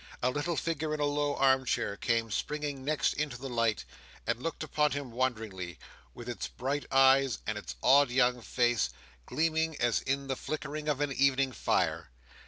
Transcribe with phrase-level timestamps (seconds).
[0.23, 3.85] A little figure in a low arm chair came springing next into the light,
[4.25, 5.77] and looked upon him wonderingly,
[6.15, 8.89] with its bright eyes and its old young face,
[9.27, 12.09] gleaming as in the flickering of an evening fire.